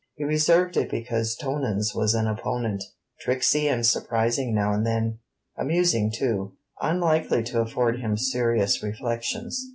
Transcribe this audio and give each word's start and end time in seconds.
He 0.15 0.23
reserved 0.23 0.77
it 0.77 0.89
because 0.89 1.35
Tonans 1.35 1.93
was 1.93 2.15
an 2.15 2.25
opponent, 2.25 2.83
tricksy 3.19 3.67
and 3.67 3.85
surprising 3.85 4.51
now 4.55 4.73
and 4.73 4.83
then, 4.83 5.19
amusing 5.55 6.11
too; 6.11 6.53
unlikely 6.81 7.43
to 7.43 7.61
afford 7.61 7.99
him 7.99 8.17
serious 8.17 8.81
reflections. 8.81 9.63